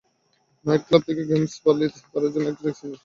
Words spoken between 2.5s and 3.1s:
একটা ট্যাক্সি নিয়েছিলেন।